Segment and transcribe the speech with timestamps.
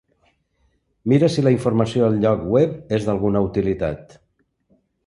[1.13, 4.21] Mira si la informació al lloc web és d'alguna utilitat.